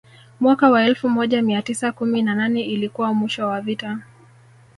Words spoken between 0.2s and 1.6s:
Mwaka wa elfu moja